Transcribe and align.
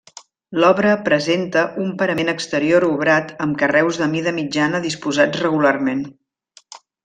L’obra 0.61 0.93
presenta 1.09 1.65
un 1.83 1.91
parament 1.99 2.33
exterior 2.33 2.85
obrat 2.89 3.35
amb 3.47 3.61
carreus 3.61 4.01
de 4.05 4.09
mida 4.17 4.35
mitjana 4.41 4.83
disposats 4.89 5.45
regularment. 5.47 6.03